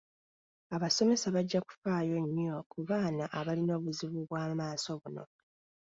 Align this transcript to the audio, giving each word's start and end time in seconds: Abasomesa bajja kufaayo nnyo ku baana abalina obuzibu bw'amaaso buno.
Abasomesa 0.75 1.27
bajja 1.35 1.59
kufaayo 1.67 2.15
nnyo 2.25 2.55
ku 2.71 2.77
baana 2.89 3.23
abalina 3.39 3.71
obuzibu 3.79 4.19
bw'amaaso 4.27 4.91
buno. 5.01 5.23